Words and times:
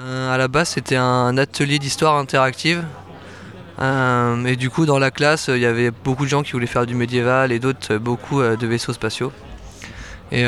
Euh, 0.00 0.32
à 0.32 0.38
la 0.38 0.46
base, 0.46 0.68
c'était 0.70 0.96
un 0.96 1.36
atelier 1.38 1.80
d'histoire 1.80 2.16
interactive. 2.16 2.84
Euh, 3.80 4.44
et 4.44 4.54
du 4.54 4.70
coup, 4.70 4.86
dans 4.86 4.98
la 4.98 5.10
classe, 5.10 5.48
il 5.48 5.58
y 5.58 5.66
avait 5.66 5.90
beaucoup 5.90 6.24
de 6.24 6.30
gens 6.30 6.42
qui 6.42 6.52
voulaient 6.52 6.66
faire 6.66 6.86
du 6.86 6.94
médiéval 6.94 7.50
et 7.50 7.58
d'autres 7.58 7.96
beaucoup 7.96 8.40
de 8.40 8.66
vaisseaux 8.66 8.92
spatiaux. 8.92 9.32
Et, 10.30 10.44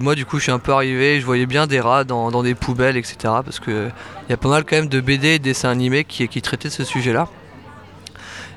moi, 0.00 0.14
du 0.14 0.26
coup, 0.26 0.38
je 0.38 0.44
suis 0.44 0.52
un 0.52 0.58
peu 0.58 0.72
arrivé, 0.72 1.20
je 1.20 1.26
voyais 1.26 1.46
bien 1.46 1.66
des 1.66 1.80
rats 1.80 2.04
dans, 2.04 2.42
des 2.42 2.54
poubelles, 2.54 2.96
etc. 2.96 3.16
Parce 3.22 3.60
qu'il 3.60 3.92
y 4.28 4.32
a 4.32 4.36
pas 4.36 4.48
mal 4.48 4.64
quand 4.64 4.76
même 4.76 4.88
de 4.88 5.00
BD 5.00 5.28
et 5.28 5.38
de 5.38 5.44
dessins 5.44 5.70
animés 5.70 6.04
qui, 6.04 6.26
qui 6.28 6.42
traitaient 6.42 6.70
ce 6.70 6.84
sujet-là. 6.84 7.28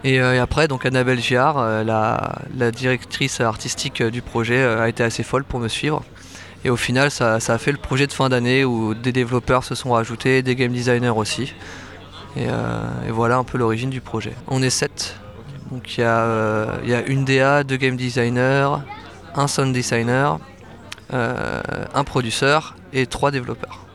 Et, 0.04 0.20
après, 0.20 0.68
donc 0.68 0.86
Annabelle 0.86 1.22
Giard, 1.22 1.84
la, 1.86 2.72
directrice 2.72 3.40
artistique 3.40 4.04
du 4.04 4.22
projet, 4.22 4.64
a 4.64 4.90
été 4.90 5.04
assez 5.04 5.24
folle 5.24 5.46
pour 5.46 5.60
me 5.60 5.70
suivre. 5.70 6.04
Et 6.66 6.70
au 6.70 6.76
final, 6.76 7.10
ça, 7.10 7.36
a 7.36 7.58
fait 7.58 7.72
le 7.72 7.78
projet 7.78 8.08
de 8.08 8.14
fin 8.14 8.30
d'année 8.30 8.66
où 8.66 8.94
des 8.94 9.12
développeurs 9.12 9.64
se 9.64 9.76
sont 9.76 9.92
rajoutés, 9.92 10.42
des 10.42 10.56
game 10.56 10.72
designers 10.72 11.10
aussi. 11.10 11.54
Euh, 12.38 13.08
et, 13.08 13.12
voilà 13.12 13.38
un 13.38 13.44
peu 13.44 13.58
l'origine 13.58 13.90
du 13.90 14.02
projet. 14.02 14.34
On 14.48 14.62
est 14.62 14.70
7. 14.70 15.16
Donc 15.72 15.98
il 15.98 16.02
y, 16.02 16.04
euh, 16.04 16.68
a 16.98 17.02
une 17.08 17.26
DA, 17.26 17.64
deux 17.64 17.78
game 17.78 17.96
designers, 17.96 18.70
un 19.36 19.48
sound 19.48 19.74
designer, 19.74 20.40
euh, 21.14 21.62
un 21.94 22.04
producteur 22.04 22.76
et 22.92 23.06
trois 23.06 23.32
développeurs. 23.32 23.86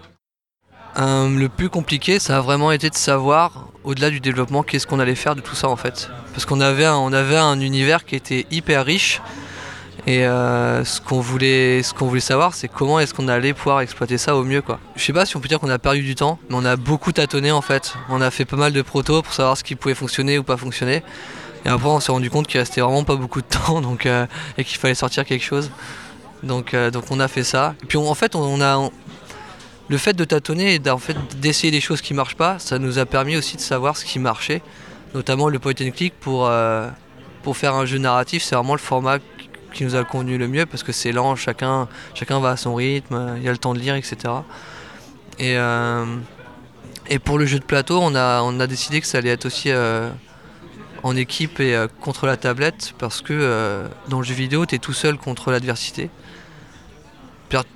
le 0.97 1.49
plus 1.49 1.69
compliqué, 1.69 2.21
ça 2.21 2.39
a 2.39 2.41
vraiment 2.41 2.71
été 2.71 2.91
de 2.91 2.95
savoir, 2.95 3.69
au-delà 3.83 4.11
du 4.11 4.21
développement, 4.21 4.63
qu'est-ce 4.63 4.87
qu'on 4.87 5.01
allait 5.01 5.17
faire 5.17 5.35
de 5.35 5.41
tout 5.41 5.57
ça 5.57 5.69
en 5.69 5.77
fait. 5.77 6.11
Parce 6.33 6.47
qu'on 6.47 6.61
avait, 6.61 6.87
on 6.87 7.13
avait 7.13 7.37
un 7.37 7.61
univers 7.61 8.05
qui 8.05 8.15
était 8.15 8.47
hyper 8.53 8.85
riche, 8.85 9.21
et 10.07 10.27
euh, 10.27 10.85
ce 10.85 11.01
qu'on 11.01 11.21
voulait, 11.21 11.81
voulait 11.99 12.21
savoir, 12.21 12.53
c'est 12.53 12.69
comment 12.69 13.01
est-ce 13.01 13.15
qu'on 13.15 13.27
allait 13.29 13.55
pouvoir 13.55 13.81
exploiter 13.81 14.19
ça 14.19 14.37
au 14.37 14.45
mieux, 14.45 14.61
quoi. 14.61 14.79
Je 14.97 15.03
sais 15.03 15.15
pas 15.15 15.25
si 15.25 15.37
on 15.37 15.41
peut 15.41 15.49
dire 15.49 15.59
qu'on 15.59 15.71
a 15.71 15.79
perdu 15.79 16.03
du 16.03 16.15
temps, 16.15 16.39
mais 16.51 16.57
on 16.57 16.65
a 16.65 16.77
beaucoup 16.77 17.13
tâtonné 17.13 17.51
en 17.51 17.63
fait. 17.63 17.95
On 18.11 18.21
a 18.21 18.31
fait 18.31 18.45
pas 18.45 18.57
mal 18.57 18.73
de 18.73 18.83
protos 18.83 19.23
pour 19.23 19.33
savoir 19.33 19.57
ce 19.57 19.65
qui 19.65 19.77
pouvait 19.77 19.95
fonctionner 19.95 20.39
ou 20.39 20.43
pas 20.43 20.59
fonctionner. 20.59 21.03
Et 21.65 21.71
après, 21.71 21.89
on 21.89 22.01
s'est 22.01 22.13
rendu 22.13 22.29
compte 22.29 22.47
qu'il 22.47 22.61
restait 22.61 22.83
vraiment 22.83 23.05
pas 23.05 23.17
beaucoup 23.17 23.41
de 23.41 23.47
temps, 23.47 23.81
donc 23.81 24.05
euh, 24.05 24.27
et 24.59 24.65
qu'il 24.65 24.79
fallait 24.79 24.95
sortir 24.95 25.25
quelque 25.25 25.45
chose. 25.45 25.71
Donc, 26.43 26.75
euh, 26.75 26.91
donc 26.91 27.05
on 27.11 27.19
a 27.19 27.29
fait 27.29 27.45
ça. 27.45 27.75
Et 27.83 27.87
puis 27.87 27.97
en 27.97 28.15
fait, 28.15 28.35
on, 28.35 28.61
a 28.61 28.91
le 29.89 29.99
fait 29.99 30.13
de 30.13 30.25
tâtonner 30.25 30.75
et 30.75 30.81
fait 30.99 31.17
d'essayer 31.41 31.71
des 31.71 31.81
choses 31.81 32.03
qui 32.03 32.13
marchent 32.13 32.37
pas, 32.37 32.59
ça 32.59 32.79
nous 32.79 32.99
a 32.99 33.07
permis 33.07 33.37
aussi 33.39 33.57
de 33.57 33.63
savoir 33.63 33.97
ce 33.97 34.05
qui 34.05 34.19
marchait, 34.19 34.61
notamment 35.15 35.49
le 35.49 35.59
point 35.59 35.73
and 35.81 35.93
click 35.93 36.13
pour 36.21 36.51
pour 37.43 37.57
faire 37.57 37.75
un 37.75 37.87
jeu 37.87 37.99
narratif. 37.99 38.43
C'est 38.43 38.57
vraiment 38.57 38.75
le 38.75 38.81
format 38.81 39.19
qui 39.75 39.85
nous 39.85 39.95
a 39.97 40.05
convenu 40.05 40.39
le 40.39 40.49
mieux 40.49 40.65
parce 40.65 40.83
que 40.83 40.93
c'est 40.93 41.13
lent, 41.13 41.37
chacun, 41.37 41.89
chacun 42.15 42.41
va 42.41 42.51
à 42.51 42.57
son 42.57 42.75
rythme, 42.75 43.35
il 43.37 43.43
y 43.43 43.49
a 43.49 43.53
le 43.53 43.59
temps 43.59 43.75
de 43.75 43.79
lire, 43.79 43.95
etc. 43.95 44.17
Et, 45.39 45.57
euh, 45.59 46.17
et 47.09 47.19
pour 47.19 47.39
le 47.39 47.45
jeu 47.45 47.59
de 47.59 47.65
plateau, 47.65 47.99
on 48.01 48.15
a, 48.15 48.43
on 48.43 48.61
a 48.61 48.67
décidé 48.67 49.01
que 49.01 49.07
ça 49.07 49.19
allait 49.19 49.31
être 49.31 49.47
aussi 49.47 49.71
euh, 49.71 50.09
en 51.03 51.17
équipe 51.17 51.61
et 51.61 51.75
euh, 51.75 51.89
contre 52.01 52.27
la 52.27 52.37
tablette 52.37 52.95
parce 52.99 53.21
que 53.21 53.85
dans 54.09 54.19
le 54.21 54.25
jeu 54.25 54.35
vidéo, 54.35 54.65
tu 54.65 54.77
es 54.77 54.79
tout 54.79 54.93
seul 54.93 55.19
contre 55.19 55.51
l'adversité. 55.51 56.11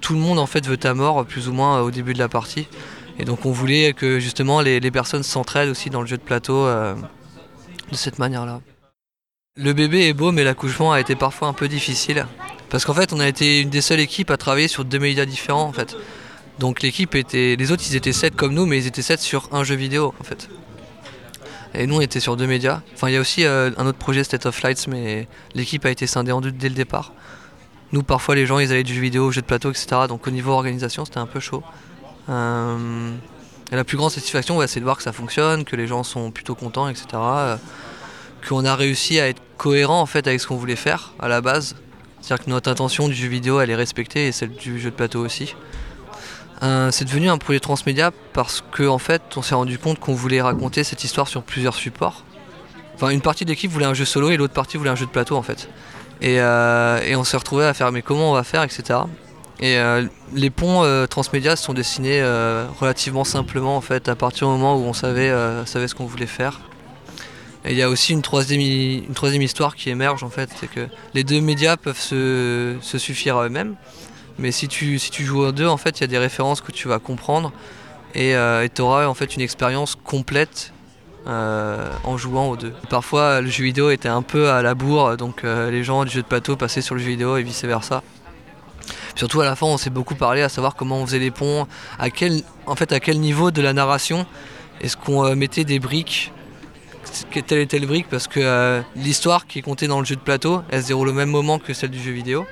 Tout 0.01 0.15
le 0.15 0.19
monde 0.19 0.41
en 0.41 0.47
fait 0.47 0.67
veut 0.67 0.77
ta 0.77 0.93
mort 0.93 1.25
plus 1.25 1.49
ou 1.49 1.53
moins 1.53 1.81
au 1.83 1.93
début 1.93 2.13
de 2.13 2.19
la 2.19 2.29
partie. 2.29 2.67
Et 3.21 3.25
donc 3.25 3.47
on 3.47 3.53
voulait 3.53 3.93
que 3.93 4.19
justement 4.19 4.61
les, 4.61 4.81
les 4.81 4.91
personnes 4.91 5.23
s'entraident 5.23 5.69
aussi 5.69 5.89
dans 5.89 6.01
le 6.01 6.07
jeu 6.07 6.17
de 6.17 6.23
plateau 6.23 6.67
de 6.67 6.97
cette 7.93 8.19
manière-là. 8.19 8.61
Le 9.61 9.73
bébé 9.73 10.06
est 10.06 10.12
beau, 10.12 10.31
mais 10.31 10.45
l'accouchement 10.45 10.92
a 10.92 11.01
été 11.01 11.17
parfois 11.17 11.48
un 11.48 11.53
peu 11.53 11.67
difficile. 11.67 12.27
Parce 12.70 12.84
qu'en 12.84 12.95
fait, 12.95 13.12
on 13.12 13.19
a 13.19 13.27
été 13.27 13.61
une 13.61 13.70
des 13.70 13.81
seules 13.81 13.98
équipes 13.98 14.31
à 14.31 14.37
travailler 14.37 14.69
sur 14.69 14.84
deux 14.84 15.01
médias 15.01 15.25
différents, 15.25 15.64
en 15.64 15.73
fait. 15.73 15.97
Donc 16.61 16.81
l'équipe 16.81 17.17
était... 17.17 17.56
Les 17.56 17.73
autres, 17.73 17.83
ils 17.89 17.97
étaient 17.97 18.12
7 18.12 18.36
comme 18.36 18.55
nous, 18.55 18.67
mais 18.67 18.79
ils 18.79 18.86
étaient 18.86 19.03
7 19.03 19.19
sur 19.19 19.48
un 19.51 19.64
jeu 19.64 19.75
vidéo, 19.75 20.14
en 20.20 20.23
fait. 20.23 20.48
Et 21.75 21.89
nous, 21.89 21.97
on 21.97 22.01
était 22.01 22.20
sur 22.20 22.36
deux 22.36 22.47
médias. 22.47 22.83
Enfin, 22.95 23.09
il 23.09 23.14
y 23.14 23.17
a 23.17 23.20
aussi 23.20 23.45
euh, 23.45 23.73
un 23.79 23.86
autre 23.86 23.98
projet, 23.98 24.23
State 24.23 24.47
of 24.47 24.62
Lights, 24.62 24.86
mais 24.86 25.27
l'équipe 25.55 25.84
a 25.84 25.91
été 25.91 26.06
scindée 26.06 26.30
en 26.30 26.40
deux 26.40 26.52
dès 26.52 26.69
le 26.69 26.77
départ. 26.77 27.13
Nous, 27.90 28.05
parfois, 28.05 28.36
les 28.36 28.46
gens, 28.46 28.61
ils 28.61 28.70
allaient 28.70 28.85
du 28.85 28.95
jeu 28.95 29.01
vidéo 29.01 29.33
jeu 29.33 29.40
de 29.40 29.46
plateau, 29.46 29.70
etc. 29.70 30.02
Donc 30.08 30.29
au 30.29 30.30
niveau 30.30 30.52
organisation, 30.52 31.05
c'était 31.05 31.19
un 31.19 31.27
peu 31.27 31.40
chaud. 31.40 31.64
Euh, 32.29 33.13
et 33.73 33.77
la 33.77 33.83
plus 33.83 33.96
grande 33.96 34.13
satisfaction, 34.13 34.64
c'est 34.69 34.79
de 34.79 34.85
voir 34.85 34.98
que 34.98 35.02
ça 35.02 35.13
fonctionne, 35.13 35.64
que 35.64 35.75
les 35.75 35.89
gens 35.89 36.05
sont 36.05 36.30
plutôt 36.30 36.55
contents, 36.55 36.89
etc 36.89 37.19
qu'on 38.46 38.64
a 38.64 38.75
réussi 38.75 39.19
à 39.20 39.29
être 39.29 39.42
cohérent 39.58 40.01
en 40.01 40.07
fait 40.07 40.27
avec 40.27 40.41
ce 40.41 40.46
qu'on 40.46 40.57
voulait 40.57 40.77
faire 40.77 41.13
à 41.19 41.29
la 41.29 41.42
base. 41.42 41.77
C'est-à-dire 42.20 42.46
que 42.46 42.51
notre 42.51 42.70
intention 42.70 43.08
du 43.08 43.14
jeu 43.14 43.29
vidéo 43.29 43.61
elle 43.61 43.70
est 43.70 43.77
respectée 43.77 44.29
et 44.29 44.33
celle 44.33 44.52
du 44.52 44.80
jeu 44.80 44.91
de 44.91 44.95
plateau 44.95 45.20
aussi. 45.24 45.55
Euh, 46.63 46.91
c'est 46.91 47.05
devenu 47.05 47.29
un 47.29 47.39
projet 47.39 47.61
transmédia 47.61 48.11
parce 48.33 48.64
qu'en 48.73 48.95
en 48.95 48.98
fait 48.98 49.23
on 49.36 49.42
s'est 49.42 49.55
rendu 49.55 49.79
compte 49.79 50.01
qu'on 50.01 50.14
voulait 50.14 50.41
raconter 50.41 50.83
cette 50.83 51.05
histoire 51.05 51.29
sur 51.29 51.42
plusieurs 51.42 51.74
supports. 51.74 52.24
Enfin 52.95 53.11
une 53.11 53.20
partie 53.20 53.45
de 53.45 53.51
l'équipe 53.51 53.70
voulait 53.70 53.86
un 53.86 53.95
jeu 53.95 54.05
solo 54.05 54.30
et 54.30 54.36
l'autre 54.36 54.55
partie 54.55 54.77
voulait 54.77 54.91
un 54.91 54.96
jeu 54.96 55.07
de 55.07 55.11
plateau 55.11 55.36
en 55.36 55.42
fait. 55.42 55.69
Et, 56.20 56.40
euh, 56.40 57.17
on 57.17 57.25
s'est 57.25 57.36
retrouvé 57.36 57.64
à 57.64 57.75
faire 57.75 57.92
mais 57.92 58.02
comment 58.02 58.30
on 58.30 58.35
va 58.35 58.45
faire 58.45 58.63
etc. 58.63 59.01
Et 59.61 59.77
euh, 59.77 60.07
les 60.33 60.51
ponts 60.51 60.85
transmédia 61.11 61.57
sont 61.57 61.75
dessinés 61.75 62.23
relativement 62.80 63.25
simplement 63.25 63.77
en 63.77 63.80
fait 63.80 64.08
à 64.08 64.14
partir 64.17 64.48
du 64.48 64.52
moment 64.52 64.77
où 64.77 64.85
on 64.85 64.92
savait, 64.92 65.33
savait 65.67 65.89
ce 65.89 65.95
qu'on 65.95 66.07
voulait 66.07 66.27
faire. 66.27 66.61
Et 67.64 67.73
il 67.73 67.77
y 67.77 67.83
a 67.83 67.89
aussi 67.89 68.13
une 68.13 68.23
troisième, 68.23 68.61
histoire 69.42 69.74
qui 69.74 69.91
émerge 69.91 70.23
en 70.23 70.30
fait, 70.30 70.51
c'est 70.58 70.69
que 70.69 70.86
les 71.14 71.24
deux 71.24 71.41
médias 71.41 71.77
peuvent 71.77 72.01
se, 72.01 72.77
suffire 72.80 73.36
à 73.36 73.46
eux-mêmes, 73.46 73.74
mais 74.39 74.52
si 74.52 74.69
tu, 74.69 74.98
joues 74.98 75.45
en 75.45 75.52
deux, 75.52 75.67
en 75.67 75.77
fait, 75.77 75.98
il 75.98 76.02
y 76.02 76.05
a 76.05 76.07
des 76.07 76.19
références 76.19 76.61
que 76.61 76.70
tu 76.70 76.89
vas 76.89 76.98
comprendre 76.98 77.52
et 78.14 78.36
euh, 78.36 78.67
tu 78.73 78.80
auras 78.80 79.07
en 79.07 79.14
fait 79.14 79.35
une 79.35 79.42
expérience 79.42 79.96
complète 79.96 80.73
euh, 81.27 81.91
en 82.05 82.17
jouant 82.17 82.48
aux 82.48 82.57
deux. 82.57 82.73
Parfois, 82.89 83.41
le 83.41 83.51
jeu 83.51 83.64
vidéo 83.64 83.90
était 83.90 84.08
un 84.08 84.23
peu 84.23 84.51
à 84.51 84.63
la 84.63 84.75
bourre, 84.75 85.17
donc 85.17 85.42
euh, 85.45 85.70
les 85.70 85.83
gens 85.83 86.05
du 86.05 86.11
jeu 86.11 86.23
de 86.23 86.27
plateau 86.27 86.57
passaient 86.57 86.80
sur 86.80 86.95
le 86.95 87.01
jeu 87.01 87.08
vidéo 87.08 87.36
et 87.36 87.42
vice 87.42 87.64
versa. 87.64 88.02
Surtout 89.17 89.40
à 89.40 89.45
la 89.45 89.57
fin, 89.57 89.67
on 89.67 89.79
s'est 89.79 89.90
beaucoup 89.90 90.14
parlé 90.14 90.42
à 90.42 90.48
savoir 90.48 90.77
comment 90.77 90.98
on 90.98 91.07
faisait 91.07 91.19
les 91.19 91.33
ponts, 91.33 91.67
en 92.67 92.77
fait, 92.77 92.92
à 92.92 93.01
quel 93.01 93.19
niveau 93.19 93.51
de 93.51 93.61
la 93.61 93.73
narration 93.73 94.27
est-ce 94.80 94.96
qu'on 94.96 95.35
mettait 95.35 95.64
des 95.64 95.80
briques 95.80 96.30
telle 97.46 97.58
et 97.61 97.67
telle 97.67 97.86
brique 97.86 98.07
parce 98.11 98.27
que 98.27 98.41
euh, 98.41 98.80
l'histoire 98.96 99.46
qui 99.46 99.58
est 99.58 99.63
contée 99.63 99.86
dans 99.86 100.01
le 100.01 100.05
jeu 100.05 100.17
de 100.17 100.20
plateau, 100.20 100.63
elle 100.70 100.83
se 100.83 100.89
déroule 100.89 101.08
au 101.08 101.13
même 101.13 101.30
moment 101.30 101.58
que 101.58 101.73
celle 101.73 101.91
du 101.91 102.01
jeu 102.01 102.13
vidéo. 102.13 102.46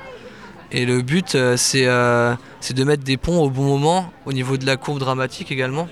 Et 0.72 0.84
le 0.84 1.03
but, 1.03 1.34
euh, 1.34 1.56
euh, 1.75 2.34
c'est 2.61 2.75
de 2.75 2.84
mettre 2.84 3.05
des 3.05 3.17
ponts 3.17 3.41
au 3.41 3.50
bon 3.50 3.65
moment, 3.65 4.12
au 4.25 4.33
niveau 4.33 4.56
de 4.56 4.67
la 4.67 4.77
courbe 4.77 4.99
dramatique 4.99 5.53
également. 5.53 5.89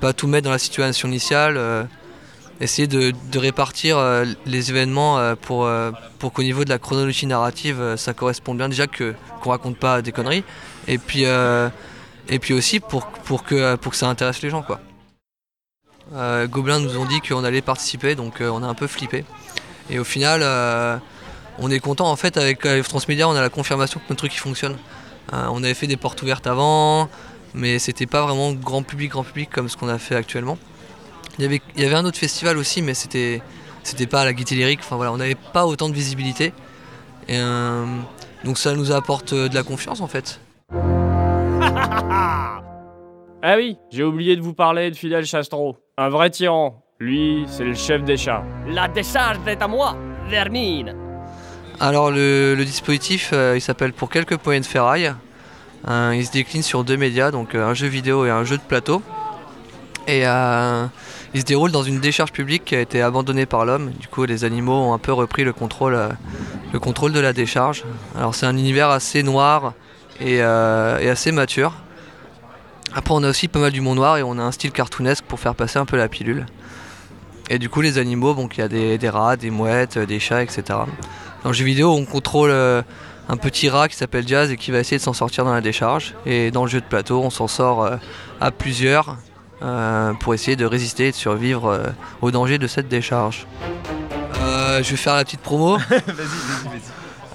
Pas 0.00 0.12
tout 0.12 0.26
mettre 0.26 0.44
dans 0.44 0.52
la 0.52 0.58
situation 0.58 1.08
initiale, 1.08 1.60
essayer 2.60 2.88
de, 2.88 3.12
répartir 3.36 3.98
les 4.46 4.70
événements 4.70 5.36
pour, 5.40 5.70
qu'au 6.18 6.42
niveau 6.42 6.64
de 6.64 6.70
la 6.70 6.80
chronologie 6.80 7.26
narrative, 7.26 7.94
ça 7.96 8.12
corresponde 8.12 8.58
bien. 8.58 8.68
Déjà 8.68 8.88
qu'on 8.88 9.50
raconte 9.50 9.76
pas 9.76 10.02
des 10.02 10.10
conneries, 10.10 10.42
et 10.88 10.98
puis, 10.98 11.24
aussi 12.52 12.80
pour, 12.80 13.06
pour, 13.06 13.44
que, 13.44 13.76
pour 13.76 13.92
que 13.92 13.98
ça 13.98 14.08
intéresse 14.08 14.42
les 14.42 14.50
gens. 14.50 14.62
quoi. 14.62 14.80
Euh, 16.14 16.46
Gobelin 16.46 16.80
nous 16.80 16.98
ont 16.98 17.04
dit 17.04 17.20
qu'on 17.20 17.44
allait 17.44 17.62
participer, 17.62 18.14
donc 18.14 18.40
euh, 18.40 18.50
on 18.50 18.62
a 18.62 18.66
un 18.66 18.74
peu 18.74 18.86
flippé. 18.86 19.24
Et 19.90 19.98
au 19.98 20.04
final, 20.04 20.40
euh, 20.42 20.96
on 21.58 21.70
est 21.70 21.80
content 21.80 22.10
en 22.10 22.16
fait 22.16 22.36
avec 22.36 22.66
Transmedia, 22.84 23.28
on 23.28 23.34
a 23.34 23.40
la 23.40 23.48
confirmation 23.48 24.00
que 24.00 24.04
notre 24.08 24.18
truc 24.18 24.32
fonctionne. 24.32 24.76
on 25.32 25.62
avait 25.62 25.74
fait 25.74 25.86
des 25.86 25.96
portes 25.96 26.22
ouvertes 26.22 26.46
avant, 26.46 27.08
mais 27.54 27.78
c'était 27.78 28.06
pas 28.06 28.22
vraiment 28.22 28.52
grand 28.52 28.82
public, 28.82 29.10
grand 29.12 29.24
public 29.24 29.50
comme 29.50 29.68
ce 29.68 29.76
qu'on 29.76 29.88
a 29.88 29.98
fait 29.98 30.16
actuellement. 30.16 30.58
Il 31.38 31.60
y 31.76 31.84
avait, 31.84 31.94
un 31.94 32.04
autre 32.04 32.18
festival 32.18 32.58
aussi, 32.58 32.82
mais 32.82 32.94
c'était 32.94 33.42
c'était 33.82 34.06
pas 34.06 34.22
à 34.22 34.24
la 34.24 34.32
Gaieté 34.32 34.54
Lyrique. 34.54 34.80
Enfin 34.82 34.96
voilà, 34.96 35.12
on 35.12 35.16
n'avait 35.16 35.34
pas 35.52 35.66
autant 35.66 35.88
de 35.88 35.94
visibilité. 35.94 36.52
Donc 37.28 38.58
ça 38.58 38.74
nous 38.74 38.92
apporte 38.92 39.34
de 39.34 39.54
la 39.54 39.62
confiance 39.62 40.00
en 40.00 40.08
fait. 40.08 40.40
ah 43.44 43.56
oui, 43.56 43.76
j'ai 43.90 44.04
oublié 44.04 44.36
de 44.36 44.40
vous 44.40 44.54
parler 44.54 44.88
de 44.88 44.94
Fidel 44.94 45.26
Chastro. 45.26 45.76
Un 45.98 46.10
vrai 46.10 46.30
tyran. 46.30 46.80
Lui, 47.00 47.44
c'est 47.48 47.64
le 47.64 47.74
chef 47.74 48.04
des 48.04 48.16
chats. 48.16 48.44
La 48.68 48.86
décharge 48.86 49.38
est 49.48 49.60
à 49.60 49.66
moi, 49.66 49.96
Vermine. 50.28 50.94
Alors 51.80 52.12
le, 52.12 52.54
dispositif, 52.64 53.30
euh, 53.32 53.54
il 53.56 53.60
s'appelle 53.60 53.92
Pour 53.92 54.10
quelques 54.10 54.36
points 54.36 54.60
de 54.60 54.64
ferraille. 54.64 55.12
Euh, 55.88 56.12
il 56.14 56.24
se 56.24 56.30
décline 56.30 56.62
sur 56.62 56.84
deux 56.84 56.96
médias, 56.96 57.32
donc 57.32 57.56
euh, 57.56 57.66
un 57.66 57.74
jeu 57.74 57.88
vidéo 57.88 58.24
et 58.24 58.30
un 58.30 58.44
jeu 58.44 58.58
de 58.58 58.62
plateau. 58.62 59.02
Et 60.06 60.20
il 60.20 61.40
se 61.40 61.44
déroule 61.44 61.72
dans 61.72 61.82
une 61.82 61.98
décharge 61.98 62.30
publique 62.30 62.64
qui 62.64 62.76
a 62.76 62.80
été 62.80 63.02
abandonnée 63.02 63.46
par 63.46 63.64
l'homme. 63.64 63.90
Du 63.90 64.06
coup, 64.06 64.24
les 64.24 64.44
animaux 64.44 64.74
ont 64.74 64.94
un 64.94 64.98
peu 64.98 65.12
repris 65.12 65.42
le 65.42 65.52
contrôle, 65.52 65.98
le 66.72 66.78
contrôle 66.78 67.12
de 67.12 67.18
la 67.18 67.32
décharge. 67.32 67.82
Alors 68.16 68.36
c'est 68.36 68.46
un 68.46 68.56
univers 68.56 68.90
assez 68.90 69.24
noir 69.24 69.74
et 70.20 70.40
assez 70.42 71.32
mature. 71.32 71.72
Après, 72.94 73.14
on 73.14 73.22
a 73.22 73.30
aussi 73.30 73.48
pas 73.48 73.58
mal 73.58 73.72
du 73.72 73.80
monde 73.80 73.96
noir 73.96 74.18
et 74.18 74.22
on 74.22 74.38
a 74.38 74.42
un 74.42 74.52
style 74.52 74.72
cartoonesque 74.72 75.24
pour 75.24 75.40
faire 75.40 75.54
passer 75.54 75.78
un 75.78 75.86
peu 75.86 75.96
la 75.96 76.08
pilule. 76.08 76.46
Et 77.48 77.58
du 77.58 77.68
coup, 77.68 77.80
les 77.80 77.98
animaux, 77.98 78.34
donc 78.34 78.56
il 78.56 78.60
y 78.60 78.62
a 78.62 78.68
des, 78.68 79.08
rats, 79.08 79.36
des 79.36 79.50
mouettes, 79.50 79.98
des 79.98 80.20
chats, 80.20 80.42
etc. 80.42 80.62
Dans 81.42 81.50
le 81.50 81.52
jeu 81.52 81.64
vidéo, 81.64 81.90
on 81.90 82.04
contrôle 82.04 82.50
euh, 82.50 82.82
un 83.28 83.36
petit 83.36 83.68
rat 83.68 83.88
qui 83.88 83.96
s'appelle 83.96 84.26
Jazz 84.28 84.50
et 84.50 84.56
qui 84.56 84.70
va 84.70 84.78
essayer 84.78 84.98
de 84.98 85.02
s'en 85.02 85.12
sortir 85.12 85.44
dans 85.44 85.52
la 85.52 85.60
décharge. 85.60 86.14
Et 86.26 86.50
dans 86.50 86.64
le 86.64 86.70
jeu 86.70 86.80
de 86.80 86.86
plateau, 86.86 87.20
on 87.22 87.30
s'en 87.30 87.48
sort 87.48 87.84
euh, 87.84 87.96
à 88.40 88.50
plusieurs 88.50 89.16
euh, 89.62 90.12
pour 90.14 90.34
essayer 90.34 90.56
de 90.56 90.64
résister 90.64 91.08
et 91.08 91.10
de 91.10 91.16
survivre 91.16 91.92
au 92.20 92.30
danger 92.30 92.58
de 92.58 92.66
cette 92.66 92.88
décharge. 92.88 93.46
Euh, 94.72 94.82
je 94.82 94.90
vais 94.90 94.96
faire 94.96 95.16
la 95.16 95.24
petite 95.24 95.40
promo. 95.40 95.76
vas-y, 95.88 96.00
vas-y, 96.00 96.68
vas-y. 96.68 96.80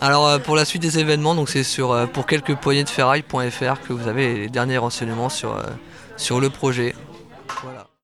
Alors 0.02 0.28
euh, 0.28 0.40
pour 0.40 0.56
la 0.56 0.66
suite 0.66 0.82
des 0.82 1.00
événements, 1.00 1.36
donc 1.36 1.50
c'est 1.50 1.64
sur 1.64 1.92
euh, 1.92 2.06
pour 2.06 2.26
quelques 2.26 2.56
poignées 2.56 2.84
de 2.84 2.90
ferraille.fr 2.90 3.82
que 3.88 3.94
vous 3.94 4.08
avez 4.08 4.36
les 4.36 4.50
derniers 4.50 4.78
renseignements 4.78 5.30
sur, 5.30 5.56
sur 6.18 6.40
le 6.40 6.50
projet. 6.50 6.96
Voilà. 7.64 7.87